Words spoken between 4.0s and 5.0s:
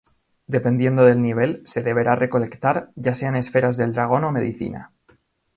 o medicina.